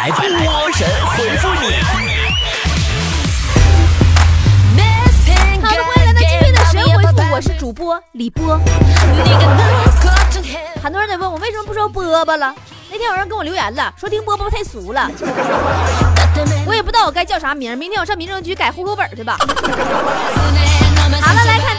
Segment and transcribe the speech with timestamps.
[0.00, 1.76] 来，波神回复你。
[5.60, 8.58] 好的，欢迎来到今天的神回复，我是主播李波。
[10.82, 12.54] 很多人在问我为什么不说波波了？
[12.90, 15.10] 那天有人跟我留言了，说听波波太俗了。
[16.64, 19.36] 我也不知道我该叫啥名，明天我上民政局改户口本去吧。
[19.38, 19.46] 好
[21.34, 21.69] 了，来看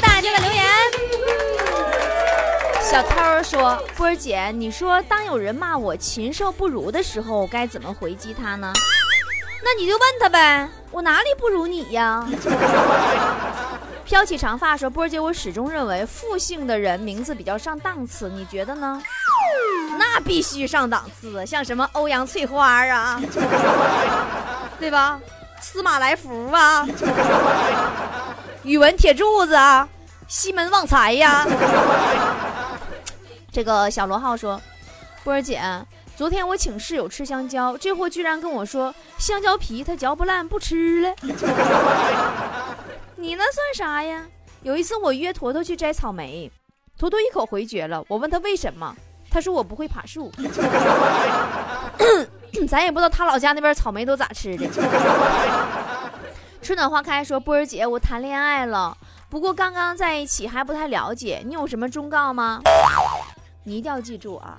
[2.92, 8.74] 小涛说：“波儿姐，你说当有人骂我禽兽不如的时候，该怎么回击他呢？
[9.64, 12.28] 那你就问他呗，我哪里不如你呀？”
[14.04, 19.02] 飘起长发说：“波儿姐，我始终认为复姓的人名字比较上档次，你觉得呢？
[19.98, 23.22] 那必须上档次，像什么欧阳翠花啊，
[24.82, 25.18] 对吧？
[25.62, 26.86] 司马来福啊，
[28.64, 29.88] 语文铁柱子啊，
[30.28, 31.48] 西门旺财呀。”
[33.52, 34.62] 这个小罗浩说
[35.26, 35.62] ：“波儿姐，
[36.16, 41.14] 昨天我请室友吃香蕉，这货居然跟我说香蕉皮他嚼不烂，不吃了。
[43.18, 44.26] 你那算啥呀？
[44.64, 46.50] 有一次我约坨坨去摘草莓，
[46.98, 48.02] 坨坨一口回绝了。
[48.08, 48.96] 我问他为什么，
[49.30, 50.32] 他说我不会爬树。
[52.70, 54.66] 咱也不知道他老家那边草莓都咋吃的。”
[56.62, 58.96] 春暖花开说：“波儿姐，我谈恋爱了，
[59.30, 62.62] 不过刚刚在一起还不太了解，你有什么忠告吗？”
[63.64, 64.58] 你一定要记住啊！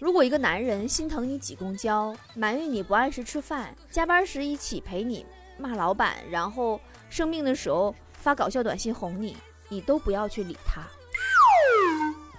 [0.00, 6.80] 如果一个男人心疼你挤公交，埋怨你不按时吃饭，加班时一起陪你骂老板，然后
[7.10, 9.36] 生病的时候发搞笑短信哄你，
[9.68, 10.82] 你都不要去理他。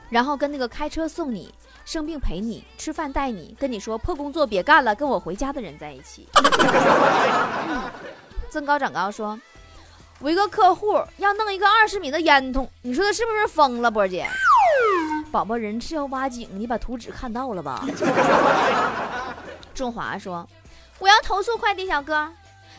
[0.09, 1.53] 然后跟那个开车送你、
[1.85, 6.27] 生病陪你、吃饭带你、跟你说破工作别干了，跟我回家的人在一起。
[8.50, 9.39] 增高长高说，
[10.19, 14.27] 我一个客户要弄一个二十米的烟囱，你说他是不是疯了，波姐？
[15.31, 17.85] 宝宝人是要挖井，你把图纸看到了吧？
[19.75, 20.47] 中华说
[20.99, 22.30] ：“我要投诉快递小哥，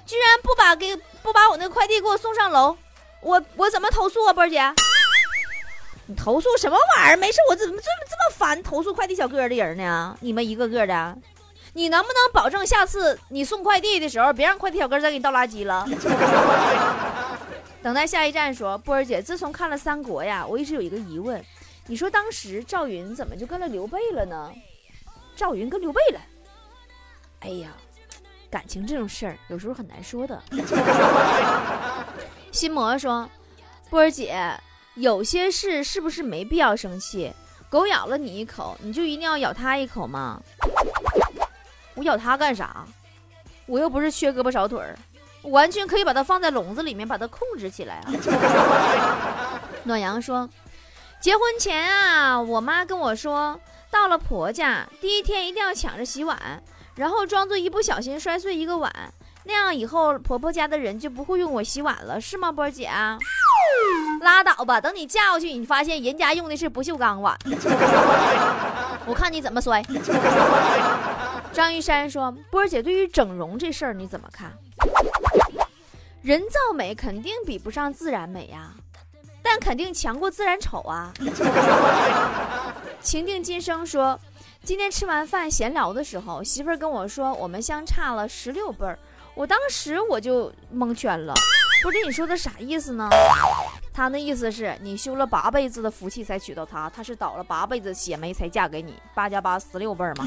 [0.05, 2.77] 居然不把给不把我那快递给我送上楼，
[3.23, 4.61] 我我怎么投诉啊，波儿姐？
[6.07, 7.17] 你投诉什么玩意儿？
[7.17, 10.17] 没事，我怎么这么这么烦投诉快递小哥的人呢？
[10.21, 11.17] 你们一个个的，
[11.75, 15.87] 你能不能保证下次你送快递的时候，别让快递小哥再给你倒垃圾了？”
[17.83, 21.43] 等待下一站说：“波儿姐，自从看了《三国》呀，我一直有一个疑问。”
[21.87, 24.53] 你说当时赵云怎么就跟了刘备了呢？
[25.37, 26.21] 赵云跟刘备了，
[27.41, 27.71] 哎呀，
[28.51, 30.43] 感情这种事儿有时候很难说的。
[32.53, 33.29] 心魔说
[33.89, 34.53] ：“波儿姐，
[34.97, 37.33] 有些事是不是没必要生气？
[37.71, 40.41] 狗咬了你一口，你就一定要咬它一口吗？
[41.95, 42.85] 我咬它干啥？
[43.67, 44.99] 我又不是缺胳膊少腿儿，
[45.43, 48.13] 完全可以把它放在笼子里面，把它控制起来啊。
[49.85, 50.47] ”暖阳说。
[51.21, 53.61] 结婚前啊，我妈跟我说，
[53.91, 56.63] 到了婆家第一天一定要抢着洗碗，
[56.95, 58.91] 然后装作一不小心摔碎一个碗，
[59.45, 62.91] 那样以后婆婆家的人就不会用我洗碗了，是吗，波儿姐？
[64.23, 67.37] 拉倒吧，等你嫁过去，你发现人家用的是不锈钢碗，
[69.05, 69.85] 我看你怎么摔。
[71.53, 74.51] 张玉山说：“波儿姐，对于整容这事儿你怎么看？
[76.23, 78.73] 人造美肯定比不上自然美呀。”
[79.51, 81.13] 但肯定强过自然丑啊！
[83.03, 84.17] 情定今生说，
[84.63, 88.97] 今天吃完饭闲聊的时候，媳妇儿跟我说我们相差了十六辈儿，
[89.35, 91.35] 我当时我就蒙圈了，
[91.83, 93.09] 不是你说的啥意思呢？
[93.93, 100.25] 他那意思是你修了八辈子的福气才娶到她，她是倒了八辈子血霉才嫁给你，八加八十六辈儿嘛。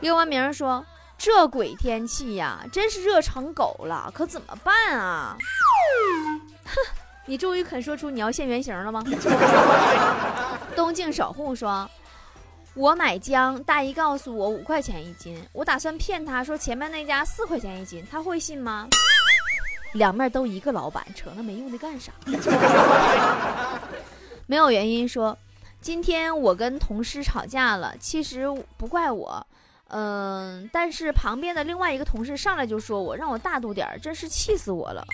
[0.00, 0.82] 刘文明说，
[1.18, 5.36] 这鬼天气呀，真是热成狗了，可怎么办啊？
[6.64, 6.80] 哼。
[7.26, 9.02] 你终于肯说出你要现原形了吗？
[10.74, 11.88] 东镜守护说
[12.74, 18.88] ：“我买姜，大姨告诉我五块钱一斤，我打算骗他说前面那家四块钱一斤，他会信吗？”
[19.94, 22.10] 两面都一个老板，扯那没用的干啥？
[24.46, 25.36] 没有原因说，
[25.80, 28.46] 今天我跟同事吵架了，其实
[28.76, 29.46] 不怪我，
[29.88, 35.04] 嗯，但是旁边的另外一个同事上来就说我，让我大度点真是气死我了。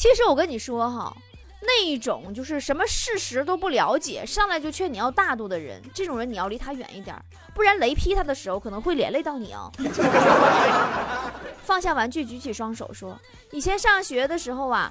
[0.00, 1.14] 其实我跟你说哈，
[1.60, 7.14] 那一种就是什么事实都不了解，上来就劝你要大度的人，这种人你要离他远一点，
[7.54, 9.70] 不然雷劈他的时候可能会连累到你哦。
[11.62, 13.20] 放下玩具，举起双手说
[13.52, 14.90] ：“以前上学的时候啊，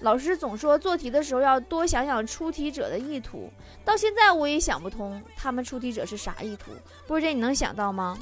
[0.00, 3.52] 老师总说做题的时候要多想想出题者的意图，
[3.84, 6.70] 到现在我也想不通他们出题者是啥意图。
[7.06, 8.16] 波姐，你能想到吗？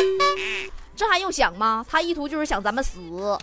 [0.97, 1.87] 这还用想吗？
[1.89, 2.99] 他意图就是想咱们死。”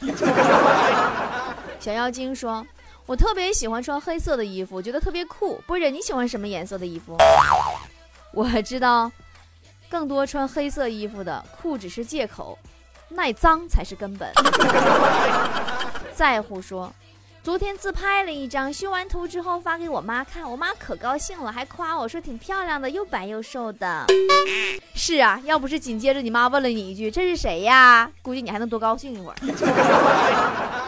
[1.79, 2.67] 小妖精说。
[3.05, 5.61] 我特别喜欢穿黑色的衣服，觉得特别酷。
[5.67, 7.17] 波姐，你喜欢什么颜色的衣服？
[8.31, 9.11] 我知道，
[9.89, 12.57] 更多穿黑色衣服的，酷只是借口，
[13.09, 14.31] 耐脏才是根本。
[16.15, 16.93] 在乎说。
[17.43, 24.05] 昨天自拍了一张，修完图之后发给我妈看，我妈可高兴了，还夸我说挺漂亮的，又白又瘦的。
[24.93, 29.35] 是啊，要不是紧接着你妈问了你一句这是谁呀，估计你还能多高兴一会儿。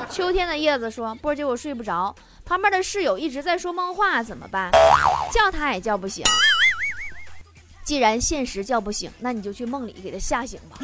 [0.10, 2.16] 秋天的叶子说：“波姐，我睡不着，
[2.46, 4.70] 旁边的室友一直在说梦话，怎么办？
[5.32, 6.24] 叫他也叫不醒。
[7.84, 10.78] 既然现实叫不醒，那你就去梦里给他吓醒吧。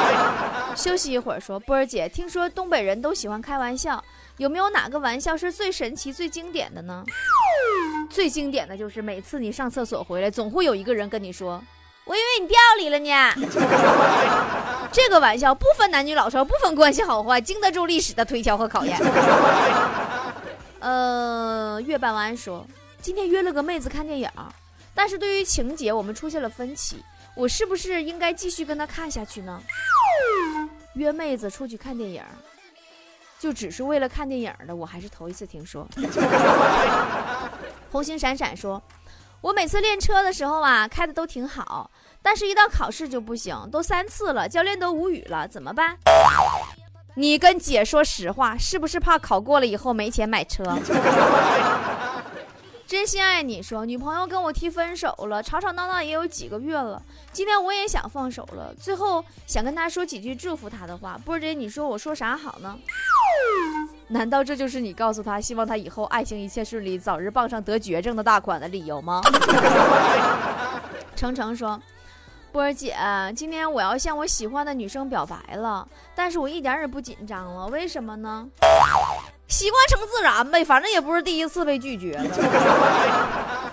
[0.74, 4.02] 休息一会儿，说波儿姐，听说东北人都喜欢开玩笑。”
[4.38, 7.02] 有没有哪个玩笑是最神奇、最经典的呢？
[8.10, 11.58] 最经典的就是每次你上厕所回来，总会有一个人跟你说
[12.04, 13.32] ：“我以为你掉里了呢。”
[14.92, 18.98] 这个玩笑不分男女老少，不分关系好坏，经得住历史的推敲和考验。
[20.80, 22.66] 呃，月半弯说，
[23.00, 24.30] 今天约了个妹子看电影，
[24.94, 27.02] 但是对于情节我们出现了分歧，
[27.34, 29.60] 我是不是应该继续跟她看下去呢？
[30.94, 32.22] 约妹子出去看电影。
[33.38, 35.86] 就只是为了看电影的，我还是头一次听说。
[37.92, 38.82] 红星闪闪说
[39.42, 41.90] ：“我每次练车的时候啊，开的都挺好，
[42.26, 45.96] 但是一到考试就不行，都三次了，教练都无语了，怎么办？”
[47.14, 50.64] 你跟姐说实话，是不是怕考过了以后没钱买车？
[52.84, 57.00] 真心爱你说，女朋友跟我提分手了，吵吵闹闹也有几个月了。
[57.30, 61.16] 今天我也想放手了，最后想跟她说几句祝福她的话。
[61.24, 62.76] 波姐，你说我说啥好呢？
[64.08, 69.20] 难道这就是你告诉他，希望他以后爱情一切顺利，早日傍上得绝症的大款的理由吗？
[71.16, 71.80] 程程说
[72.56, 72.96] ：“波儿姐，
[73.36, 78.48] 今天我要向我喜欢的女生表白了，但是我一点也不紧张了，为什么呢？
[79.46, 83.70] 习惯成自然呗，反正也不是第一次被拒绝了。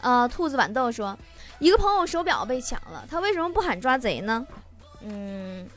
[0.00, 1.18] 呃，兔子豌豆说
[1.58, 4.46] ：“一个朋友手表被抢了，他为什么不喊抓贼呢？”
[5.02, 5.68] 嗯。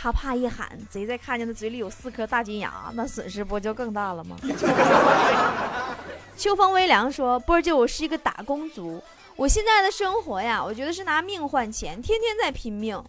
[0.00, 4.36] 他怕一喊，贼再看见他嘴里有四颗大金牙，那损失不就更大了吗？
[6.38, 9.02] 秋风微凉说：“波儿姐，我是一个打工族，
[9.38, 13.00] 我现在的生活呀，我觉得是拿命换钱，天天在拼命。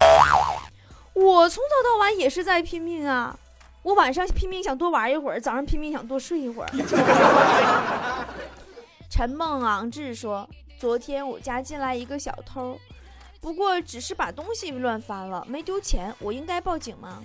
[1.13, 3.35] 我从早到晚也是在拼命啊，
[3.81, 6.69] 我晚上拼命想多玩一会儿，早上拼命想多睡一会儿。
[9.09, 10.47] ”陈梦昂志说
[10.79, 12.79] ：“昨天我家进来一个小偷。”
[13.41, 17.23] 不过只是把东西乱翻了，没丢钱，我应该报警吗？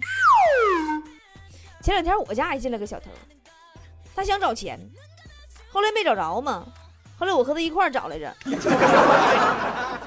[1.82, 3.10] 前两天我家还进来个小偷，
[4.16, 4.80] 他想找钱，
[5.70, 6.64] 后来没找着嘛，
[7.16, 8.34] 后来我和他一块找来着。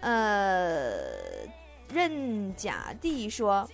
[0.00, 0.92] 呃，
[1.92, 3.68] 任甲弟说，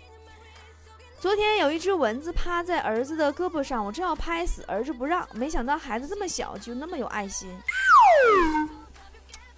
[1.21, 7.51] 昨天有一只蚊子趴在儿子的胳膊上，我正要拍死，儿子不让，没想到孩子这么小就那么有爱心。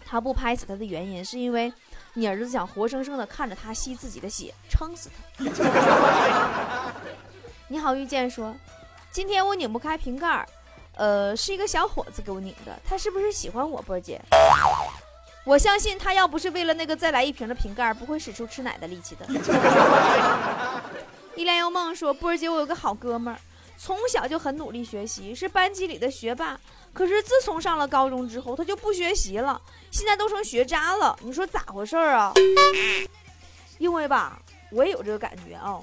[0.04, 1.72] 他不拍死他的原因是因为。
[2.18, 5.44] 你儿子想活生生的看着他吸自己的血，撑死他。
[7.68, 8.56] 你好，遇见说，
[9.10, 10.48] 今天我拧不开瓶盖，
[10.96, 14.20] 呃，是一个小伙子给我拧的，他是不是喜欢我，波儿姐？
[15.44, 19.26] 我相信他要不是为了那个再来一瓶的瓶盖，不会使出吃奶的力气的。
[21.36, 23.38] 一帘幽梦说，波儿姐，我有个好哥们儿，
[23.76, 26.58] 从小就很努力学习，是班级里的学霸。
[26.92, 29.60] 可是自从上了高中之后，他就不学习了，
[29.90, 31.16] 现在都成学渣了。
[31.20, 32.32] 你说咋回事儿啊？
[33.76, 34.40] 因为吧，
[34.72, 35.78] 我也有这个感觉啊。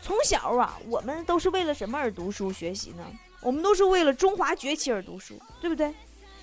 [0.00, 3.04] 从小啊，我们都是为了什么而读书学习呢？
[3.40, 5.94] 我们都是为了中华崛起而读书，对不对？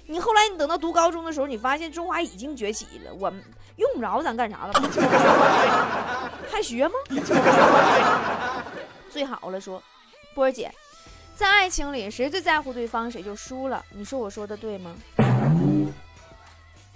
[0.08, 3.44] 你后来你等到读高中的时候，你发现中华已经崛起了，我们
[3.78, 4.74] 用不着咱干啥了
[6.52, 6.94] 还学吗？
[9.10, 9.82] 最好了，说
[10.34, 10.72] 波儿姐。
[11.36, 13.84] 在爱情里，谁最在乎对方，谁就输了。
[13.90, 14.96] 你说我说的对吗？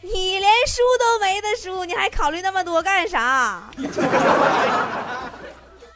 [0.02, 3.70] 你连输都没得输，你还考虑那么多干啥？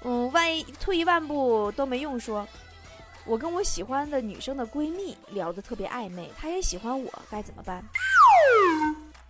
[0.01, 2.45] 嗯，万一退一万步都没用，说，
[3.25, 7.82] 我跟我喜欢的女生的闺蜜聊得特别暧昧，她也喜欢我，该怎么办？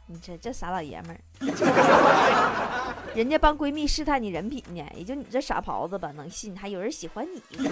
[0.08, 1.20] 你这这傻老爷们儿，
[3.16, 7.42] 人家帮闺蜜试探你人品呢，也就你这傻狍子吧，能信还有人喜欢你？
[7.50, 7.64] 能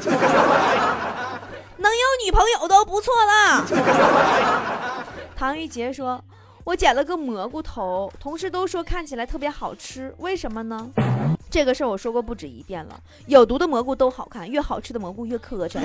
[1.91, 3.65] 有女朋友都不错了。
[5.35, 6.23] 唐玉洁说
[6.63, 10.89] ：“我剪了个蘑菇头，同事都说看起来特别好吃，为什么呢？”
[11.51, 15.81] 这个事儿我说过不止一遍了，有毒的蘑菇都好看，越好吃的蘑菇越磕碜。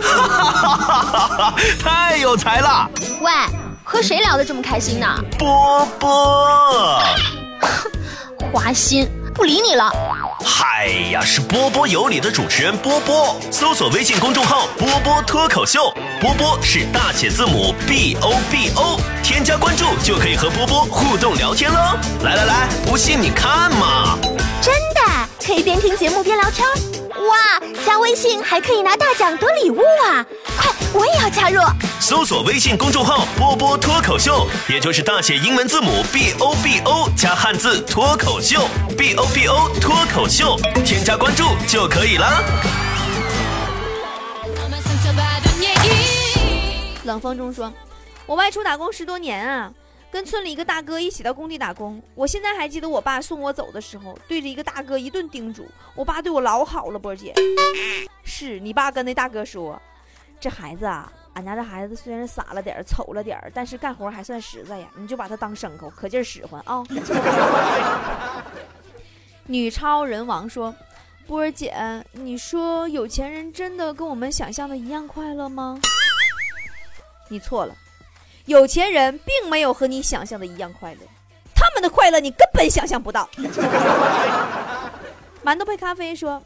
[0.00, 1.54] 哈哈哈哈哈！
[1.80, 2.90] 太有才了。
[3.22, 3.30] 喂。
[3.88, 5.06] 和谁聊得这么开心呢？
[5.38, 7.00] 波波，
[8.52, 9.88] 花心，不理你了。
[10.44, 13.36] 嗨呀，是波波有理的主持人波波。
[13.50, 21.98] 搜索微信公众号“波波脱口秀”，波波是大写字母 B O B O，添加关注就可以和波波互动聊天喽。
[22.22, 24.18] 来来来，不信你看嘛！
[25.46, 26.66] 可以边听节目边聊天？
[27.28, 30.26] 哇，加微信还可以拿大奖得礼物啊！
[30.58, 31.62] 快，我也要加入。
[32.00, 38.60] 搜索微信公众号“波波脱口秀”，也就是大写英文字母 B O B O 加汉字脱口秀
[38.98, 42.42] ，B O B O 脱口秀，添加关注就可以了。
[47.04, 47.72] 冷风中说
[48.26, 49.70] ：“我外出打工十多年啊，
[50.16, 52.02] 跟村里一个大哥一起到工地打工。
[52.14, 55.68] 我现在还记得我爸送我走的时候，对着一个大哥一顿叮嘱。
[55.94, 57.34] 我爸对我老好了，波姐。
[58.24, 59.78] 是你爸跟那大哥说，
[60.40, 64.88] 这孩子啊，俺家这孩子虽然傻了点儿、丑了点儿，但是干活还算实在呀。
[64.96, 66.82] 你就把他当牲口，可劲儿使唤啊。
[69.44, 70.74] ”女超人王说
[71.28, 71.76] ：“波儿姐，
[72.12, 75.78] 你说有钱人真的跟我们想象的一样快乐吗？”
[77.28, 77.76] 你错了，
[78.46, 81.00] 有钱人并没有和你想象的一样快乐，
[81.54, 83.28] 他们的快乐你根本想象不到。
[85.44, 86.40] 馒头配咖啡说：“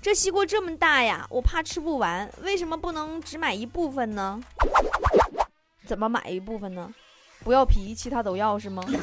[0.00, 4.40] 这西瓜这么大呀，我怕吃不完，为什么不能只买一部分呢？
[5.86, 6.90] 怎么买一部分呢？
[7.44, 8.82] 不要皮，其他都要是吗？”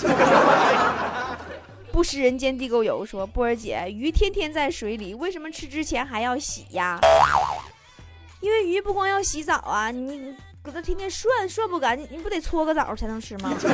[1.91, 6.99] 不食人间地沟油说：“波儿姐，鱼天天在水里，为什么吃之前还要洗呀？
[8.41, 13.53] 因为鱼不光要洗澡啊，你搁这天天涮涮不干，净你不得搓个澡才能吃吗？”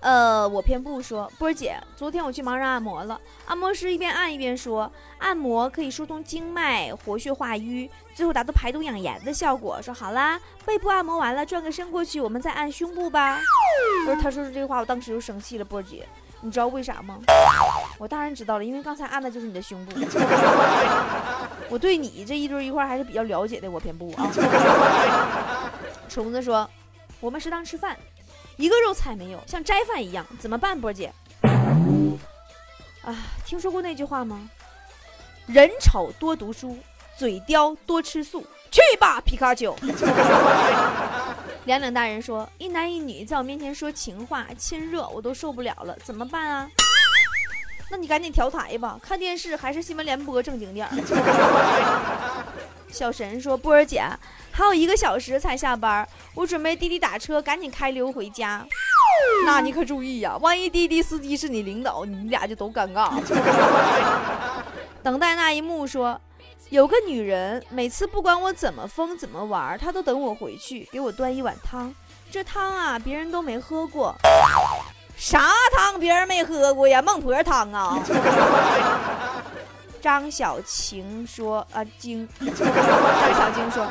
[0.00, 9.80] 呃，我偏不说，波儿姐，昨天我去盲人按摩了，按摩师一边按一边说，按摩可以疏通经脉、活血化瘀，最后达到排毒养颜的效果。
[9.82, 13.38] 说好啦，背部按摩完了，转个身过去，我们再按胸部吧。
[14.06, 16.08] 不是，他说出这话，我当时就生气了，波儿姐，
[16.40, 17.18] 你知道为啥吗？
[17.98, 19.92] 我当然知道了，因为刚才按的就是你的胸部。
[21.70, 24.28] 我对你这一堆一块还是比较了解的，我偏不啊。
[26.10, 26.68] 虫子说，
[27.20, 27.96] 我们食堂吃饭。
[28.56, 31.10] 一个肉菜没有，像斋饭一样，怎么办，波姐？
[33.02, 34.50] 啊，听说过那句话吗？
[35.46, 36.76] 人丑多读书，
[37.16, 38.44] 嘴刁多吃素。
[38.70, 39.74] 去吧，皮卡丘！
[41.64, 46.70] 两两大人说，一男一女在我面前说情话、亲热，我都受不了了，怎么办啊？
[47.90, 50.92] 那你赶紧调台吧，看电视还是新闻联播正经点儿。
[52.90, 54.02] 小神说：“波儿姐，
[54.50, 58.66] 还有一个小时才下班，我准备滴滴打车，赶紧开溜回家。
[59.44, 63.12] 那你可注意呀，万一滴滴司机是你领导，你俩就都尴尬。
[65.02, 66.20] ”等待那一幕说
[66.70, 71.94] ：“有个女人，每次不管我怎么疯怎么玩，她都等我回去，给我端一碗汤。
[72.30, 74.14] 这汤啊，别人都没喝过。
[75.20, 76.00] 啥汤？
[76.00, 77.02] 别人没喝过呀？
[77.02, 78.02] 孟婆汤啊！”
[80.00, 82.26] 张小晴说：“啊，晶。
[82.40, 83.86] ”张小晶说：“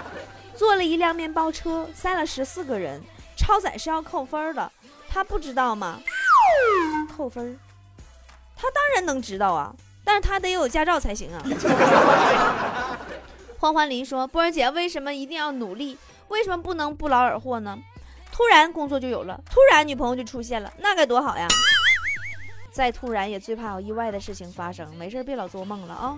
[0.57, 2.99] 坐了一辆面包车，塞了十四个人，
[3.37, 4.71] 超载是要扣分的，
[5.07, 5.99] 他不知道吗？
[7.15, 7.59] 扣分？
[8.55, 9.71] 他当然能知道啊，
[10.03, 11.43] 但是他得有驾照才行啊。
[13.59, 15.95] ”欢欢林说：“波儿姐，为什么一定要努力？
[16.29, 17.77] 为什么不能不劳而获呢？
[18.39, 21.45] 突然工作就有了，突然女朋友就出现了，那该多好呀！”
[22.71, 26.17] 再突然也最怕有意外的事情发生，没事别老做梦了啊！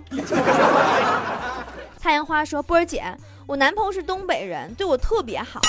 [1.99, 3.03] 太阳花说：“波儿姐，
[3.47, 5.59] 我男朋友是东北人，对我特别好。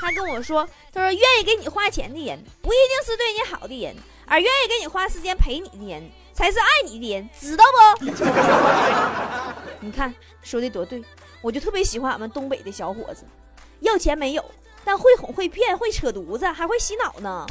[0.00, 3.94] 他跟我说，他说愿意给你花钱的人，不一定是对你好的人，
[4.26, 7.64] 而愿意给你花时间陪你的人，才是爱你的人，知道
[8.00, 8.04] 不？”
[9.78, 10.12] 你看
[10.42, 11.04] 说的多对，
[11.40, 13.24] 我就特别喜欢俺们东北的小伙子，
[13.78, 14.44] 要钱没有，
[14.96, 17.46] 会哄会骗会扯犊子，还会洗脑呢。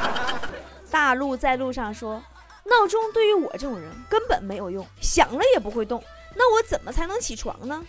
[0.90, 2.22] 大陆在路上说，
[2.64, 6.02] 闹钟对于我这种人根本没有用，响了也不会动。
[6.36, 7.82] 那我怎么才能起床呢？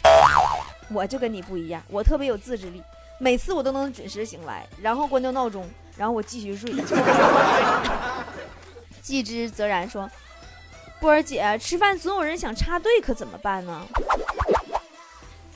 [0.92, 2.82] 我就跟你不一样，我特别有自制力，
[3.20, 6.72] 每次我都能准时醒来，然后关掉闹钟，然后我继续睡。
[9.02, 10.10] 季之泽然说，
[11.00, 13.82] 波儿姐，吃饭总有人想插队，可怎么办呢？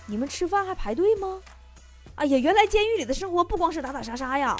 [0.07, 1.39] 你们吃饭还排队吗？
[2.19, 4.53] 哎呀，原来监狱里的生活不光是打打杀杀呀。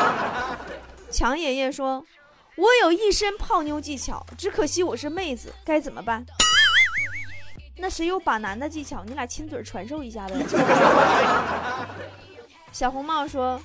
[1.10, 2.04] 强爷爷说
[2.54, 6.24] ：“我有一身泡妞技巧，只可惜我是妹子，该怎么办？”
[7.78, 9.02] 那谁有把男的技巧？
[9.04, 10.34] 你俩亲嘴传授一下呗。
[12.72, 13.58] 小红帽说：“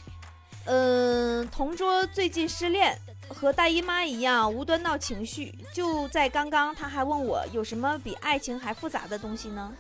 [0.64, 2.98] 嗯，同桌最近失恋，
[3.28, 5.54] 和大姨妈一样无端闹情绪。
[5.74, 9.74] 就在刚刚，他还问我有什么比爱情还复杂的东西呢？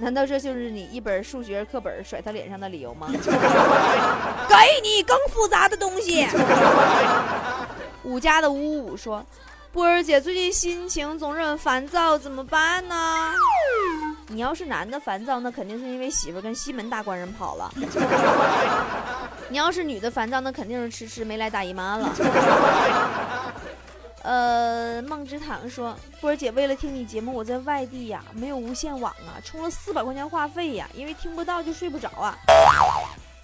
[0.00, 3.08] 难道这就是你一本数学课本甩他脸上的理由吗？
[3.12, 6.26] 给你更复杂的东西。
[8.02, 9.24] 五家的五五说
[9.72, 13.34] ：“波儿姐最近心情总是很烦躁，怎么办呢？
[14.28, 17.70] 你要是男的烦躁，那肯定是因为媳妇跟西门大官人跑了；
[19.48, 22.08] 你要是女的烦躁，那肯定是迟迟没来大姨妈了。
[24.22, 32.36] 呃，梦之堂说，波儿姐为了听你节目，我在外地呀，没有无线网啊，充了四百块钱话费呀，因为听不到就睡不着啊。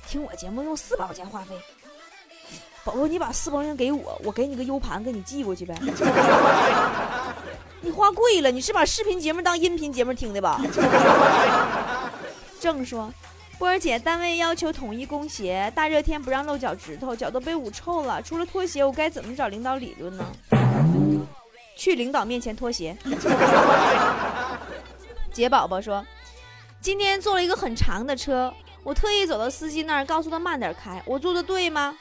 [0.06, 1.54] 听我节目用四百块钱话费，
[2.84, 5.74] 宝宝，你把四百块钱给我，我给你个 U 盘，给你寄过去呗。
[7.80, 10.60] 你花贵了，你是把视频节目当音频节目听的吧？
[12.60, 13.10] 正说，
[13.58, 18.20] 波儿姐，单位要求统一工鞋，大热天不让露脚趾头，脚都被捂臭了。
[18.20, 20.24] 除了拖鞋，我该怎么找领导理论呢？
[21.74, 22.96] 去领导面前脱鞋。
[25.32, 26.04] 杰宝宝说，
[26.82, 31.02] 今天坐了一个很长的车，我特意走到司机那儿，告诉他慢点开。
[31.06, 31.96] 我做的对吗？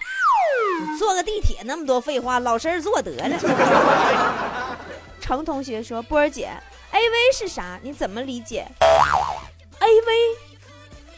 [0.99, 4.77] 坐个地铁那么多废话，老实坐得了。
[5.21, 6.49] 程同学说，波儿姐
[6.91, 7.79] ，A V 是啥？
[7.81, 8.67] 你怎么理解
[9.79, 10.13] ？A V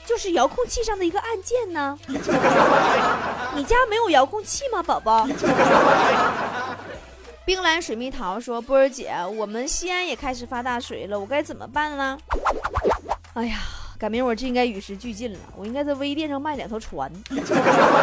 [0.08, 2.00] 就是遥控器上的一个按键呢。
[3.54, 5.28] 你家没有遥控器吗，宝宝？
[7.44, 12.18] 冰蓝水蜜桃说：“波儿姐，我们西安也开始发大水了，我该怎么办呢？”
[13.36, 13.60] 哎呀，
[13.98, 17.12] 赶明我这应该与时俱进了，我应该在微店上卖两条船。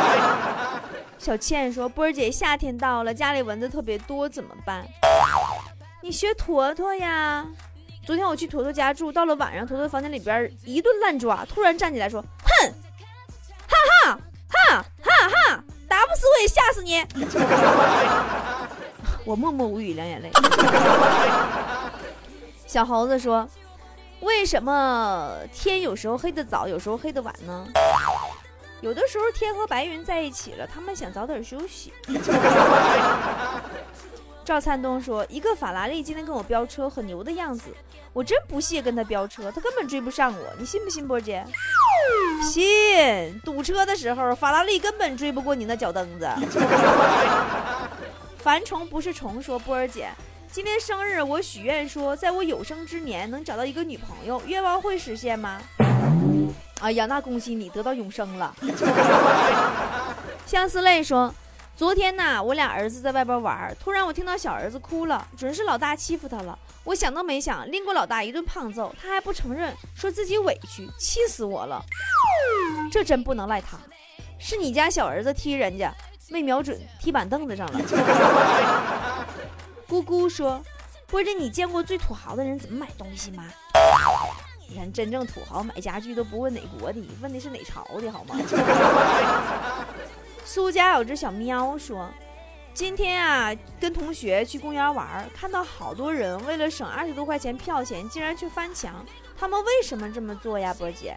[1.19, 4.85] 小倩说：“波儿姐，夏天到了，家里蚊子特别多，怎么办？
[6.03, 7.47] 你学坨坨呀。
[8.07, 12.73] 昨天我去坨坨家住，到了晚上，坨坨房间里边一顿乱抓，突然站起来说：‘哼，
[13.67, 14.19] 哈哈
[14.49, 17.03] 哈哈哈，打不死我也吓死你！’
[19.25, 20.31] 我默默无语，两眼泪。
[22.67, 23.49] 小猴子说
[24.21, 27.67] ：“为什么天有时候黑的早，有时候黑的晚呢？
[28.83, 31.91] 有的时候天和白云在一起了，他们想早点休息。”
[34.45, 37.71] 赵灿东说：“一个法拉利今天跟我飙车，很牛的样子，
[38.13, 41.43] 我真不屑跟他飙车，他根本追不上我，你信不信，波儿姐？
[42.43, 43.41] 信。
[43.41, 46.29] 堵车的时候，法拉利根本追不过你那脚蹬子。
[48.39, 50.11] ”凡虫不是虫说波儿姐，
[50.53, 55.59] 今天生日，我许愿说，在我有生之年能找到一个女朋友，愿望会实现吗？
[56.81, 58.55] 哎呀，那恭喜你得到永生了。
[60.45, 61.35] 相思泪说，
[61.77, 66.57] 昨天呐，我俩儿子在外边玩，突然我听到小儿子哭了，准是老大欺负他了。
[66.85, 71.85] 我想都没想，拎过老大一顿胖揍，他还不承认，说自己委屈，气死我了。
[72.93, 73.77] 这真不能赖他，
[74.39, 75.93] 是你家小儿子踢人家。
[76.31, 79.27] 没瞄准，踢板凳子上了。
[79.87, 80.63] 姑姑说
[81.11, 83.45] ：“或者，你见过最土豪的人怎么买东西吗？
[84.69, 88.37] 你看，真正土豪买家具都不问哪国的，问的是哪朝的，好吗？”
[90.45, 92.09] 苏家有只小喵说
[92.75, 99.05] ：“今天啊，跟同学去公园玩，看到好多人为了省二十多块钱票钱，竟然去翻墙。
[99.37, 100.75] 他们为什么这么做呀？
[100.79, 101.17] 波姐，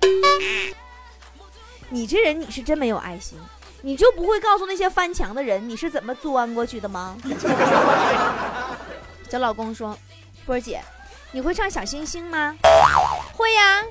[1.90, 3.38] 你这人你是真没有爱心。”
[3.84, 7.16] 你就不会告诉那些翻墙的人你是怎么钻过去的吗？
[9.30, 9.96] 小老公说
[10.48, 10.82] ：“波姐，
[11.32, 12.56] 你会唱小星星吗？”
[13.38, 13.84] 会呀。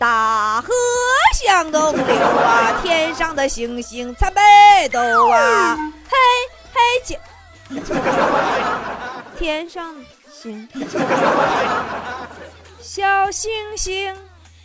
[0.00, 0.72] 大河
[1.34, 5.76] 向东流啊，天上的星星参北斗啊，
[6.08, 6.16] 嘿
[6.72, 7.20] 嘿姐，
[9.38, 9.94] 天上
[10.32, 10.66] 星，
[12.80, 14.16] 小星星，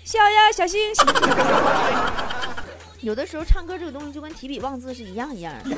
[0.05, 1.05] 小呀小星星。
[3.01, 5.75] 有的时候唱歌这个东西就跟提笔忘字是一样一样的。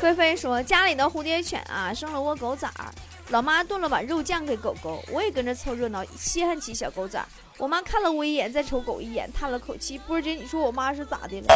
[0.00, 2.90] 菲菲说家里的蝴蝶犬啊生了窝狗崽儿，
[3.28, 7.26] 老妈炖了碗肉酱给狗狗，我也跟着凑热闹稀罕起小狗崽儿。
[7.62, 9.96] 我妈看了我一眼，再瞅狗一眼，叹了口气。
[9.96, 11.46] 波儿姐，你说我妈是咋的了？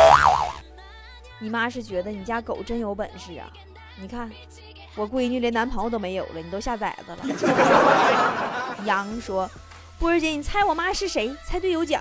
[1.40, 3.50] 你妈是觉得你家狗真有本事啊？
[4.00, 4.30] 你看
[4.94, 7.18] 我闺女连男朋友都没有了，你都下崽子了。
[8.84, 9.50] 杨说
[9.98, 11.34] 波儿姐，你猜我妈是谁？
[11.44, 12.00] 猜对有奖。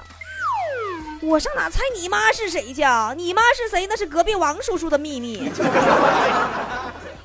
[1.24, 2.84] 我上哪猜你妈是谁去？
[3.16, 3.88] 你妈是谁？
[3.88, 5.50] 那是隔壁王叔叔的秘密，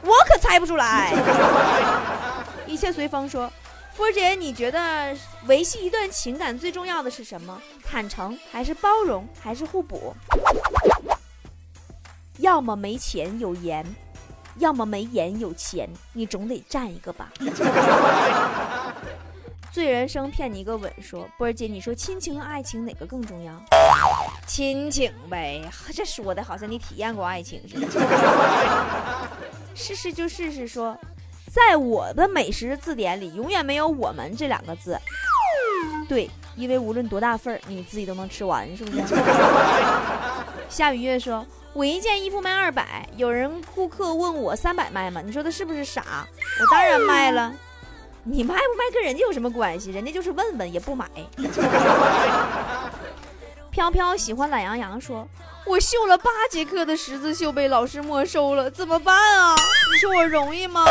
[0.02, 1.12] 我可猜不出来。
[2.66, 3.52] 一切随风说，
[4.00, 5.14] 波姐，你觉得
[5.46, 7.60] 维系一段情感最重要的是什么？
[7.84, 10.14] 坦诚还是包容还是互补？
[12.38, 13.84] 要么没钱有颜，
[14.56, 17.30] 要么没颜有钱，你总得占一个吧。
[19.70, 23.52] 醉人生骗你一个吻，说波儿姐，你说亲情和爱情哪个更重要？
[24.46, 25.60] 亲情呗，
[25.92, 27.86] 这说的好像你体验过爱情似的。
[29.74, 30.98] 试试就试试，说
[31.52, 34.96] 在我的美食字典里永远没有我们这两个字。
[36.08, 39.02] 对，因为无论多大份儿，你自己都能吃完，是不是？
[40.68, 45.20] 夏雨月说，我一件衣服卖二百，有人顾客问我三百卖吗？
[45.24, 46.26] 你说他是不是傻？
[46.60, 47.52] 我当然卖了。
[48.22, 49.90] 你卖不卖跟人家有什么关系？
[49.90, 51.08] 人家就是问问也不买。
[53.70, 55.26] 飘飘喜欢懒洋洋说
[55.64, 59.54] ：“我绣了八节课的十字绣被老师没收了，怎么办啊？
[59.92, 60.84] 你说我容易吗？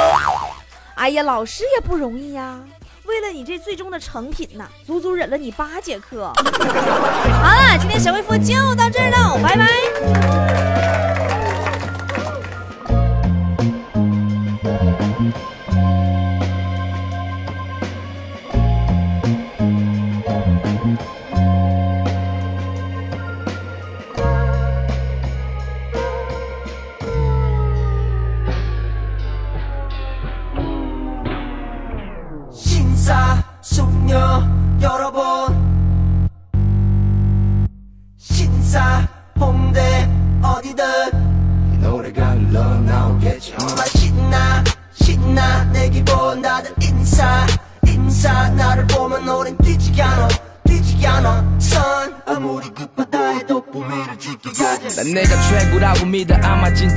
[1.00, 2.60] 哎呀，老师也不容易呀。
[3.06, 6.32] 为了你这最终的成品呐，足足忍了你八节课。
[6.36, 10.59] 好了，今天神回复就到这儿了，拜拜。”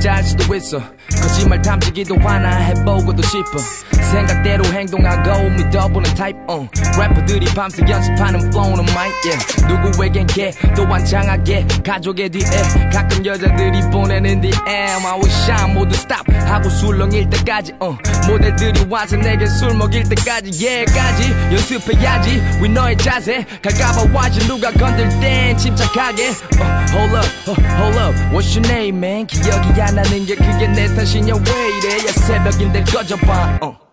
[0.03, 0.79] 진짜일 수도 있어.
[1.21, 3.57] 거짓말 탐지기도 하나 해보고도 싶어
[4.03, 6.67] 생각대로 행동하고 믿어보는 타입 uh.
[6.97, 9.65] 래퍼들이 밤새 연습하는 flow는 mic yeah.
[9.67, 16.69] 누구에겐 개또 완창하게 가족의 뒤에 가끔 여자들이 보내는 DM I wish I 모두 stop 하고
[16.69, 17.97] 술렁일 때까지 uh.
[18.27, 25.09] 모델들이 와서 내게 술 먹일 때까지 예까지 연습해야지 위 너의 자세 갈까봐 와지 누가 건들
[25.19, 26.83] 땐 침착하게 uh.
[26.93, 30.87] Hold up, uh, hold up What's your name man 기억이 안 나는 게 그게 내
[30.93, 33.83] 탓이냐 왜 이래 야 새벽인데 꺼져봐 uh.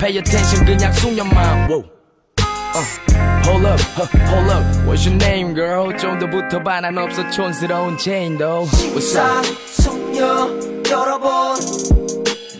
[0.00, 1.84] Pay attention 그냥 숙녀만 Whoa.
[2.72, 2.84] Uh,
[3.44, 4.64] hold up, uh, hold up.
[4.86, 5.92] What's your name, girl?
[5.96, 8.66] 좀더 붙어봐, 난 없어 촌스러운 체인도.
[8.94, 9.44] What's up?
[9.66, 10.48] 숙녀
[10.90, 11.30] 여러분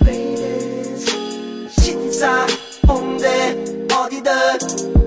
[0.03, 1.07] Ladies
[1.81, 2.47] 신사
[2.87, 3.57] 홍대
[3.93, 4.33] 어디든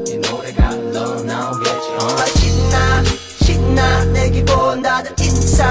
[0.07, 2.25] 이 노래가 흘러 나오겠지 어.
[2.35, 3.03] 신나
[3.43, 5.69] 신나 내 기분 다들 인사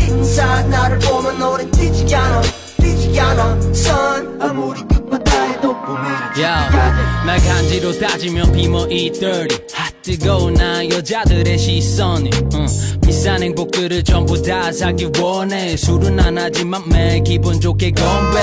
[0.00, 2.42] 인사 나를 보면 노래 뛰지 않아
[2.78, 4.84] 뛰지 않아 선 아무리 야,
[6.42, 12.66] 날 간지로 따지면 비모 E30 핫 뜨거운 나 여자들의 시선이 응.
[13.00, 18.40] 비싼 행복들을 전부 다 사기 원해 술은 안 하지만 매 기분 좋게 건배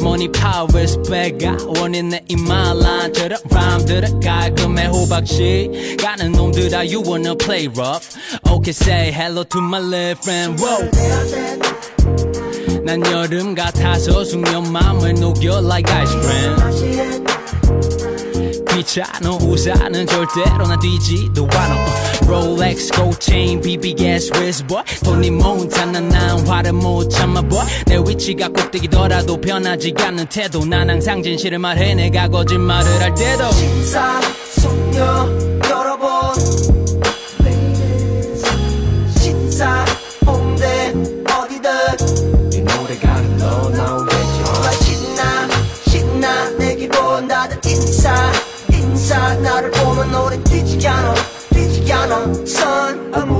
[0.00, 8.14] Money, power, respect가 원인 내 이말란처럼 rhyme들은 깔끔해 호박씨 가는 놈들아 you wanna play rough
[8.46, 11.71] Okay say hello to my little friend Whoa.
[12.84, 17.22] 난 여름 같아서 숙녀 맘을 녹여 like ice cream.
[18.70, 21.76] 귀찮아 우산은 절대로 난 뛰지도 않아.
[22.26, 27.64] 롤렉스 고체인 BBS 위스보y 돈이 몬타나 난 화를 못 참아 boy.
[27.86, 30.64] 내 위치가 꼭대기더라도 변하지 않는 태도.
[30.64, 33.52] 난 항상 진실을 말해 내가 거짓말을 할 때도.
[33.52, 35.28] 신사 숙녀
[35.70, 36.71] 여러분
[52.52, 53.14] sun.
[53.14, 53.31] I'm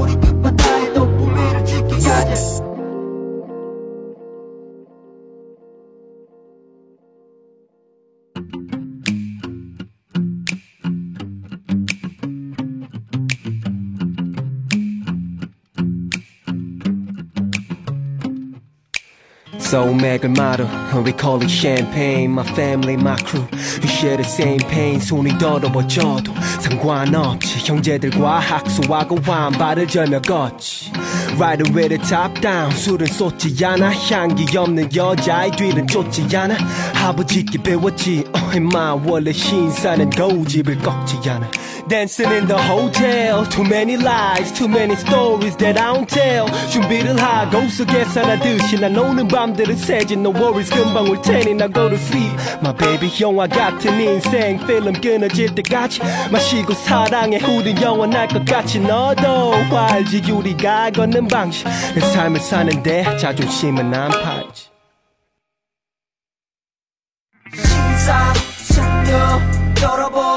[19.73, 20.69] So 맥을 말어
[21.03, 23.49] we call it champagne My family, my crew
[23.81, 26.31] We share the same pain 손이 더러워져도
[26.61, 30.93] 상관없지 형제들과 학수하고 환발을 절며 걷지
[31.39, 36.55] Riding with the top down 술은 쏟지 않아 향기 없는 여자의 뒤를 쫓지 않아
[37.03, 41.51] 아버지께 배웠지 oh 임마 원래 신사는 고집을 꺾지 않아
[41.92, 47.18] Dancing in the hotel Too many lies, too many stories that I don't tell 준비를
[47.22, 52.34] 하고서 계산하듯이 난 오는 밤들은 새지 No worries 금방 올 테니 now go to sleep
[52.62, 56.02] My baby 영화 같은 인생 필름 끊어질 때까지
[56.32, 63.94] 마시고 사랑의 후든 영원할 것 같이 너도 알지 우리가 걷는 방식 내 삶을 사는데 자존심은
[63.94, 64.68] 안 팔지
[67.54, 69.42] 신사 숙녀
[69.82, 70.31] 여러분